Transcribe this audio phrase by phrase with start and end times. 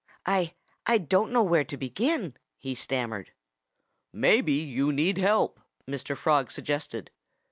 [0.25, 0.55] "I
[0.87, 3.33] I don't know where to begin," he stammered.
[4.11, 6.17] "Maybe you need help," Mr.
[6.17, 7.11] Frog suggested.